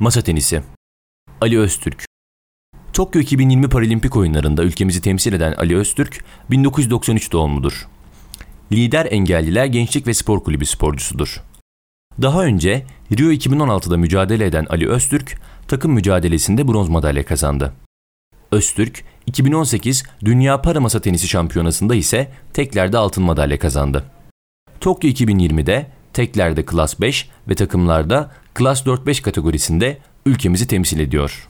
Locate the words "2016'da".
13.30-13.96